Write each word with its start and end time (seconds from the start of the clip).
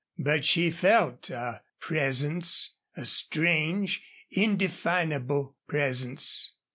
But 0.17 0.45
she 0.45 0.71
felt 0.71 1.29
a 1.29 1.61
presence 1.79 2.75
a 2.97 3.05
strange, 3.05 4.03
indefinable 4.31 5.57
presence. 5.67 6.55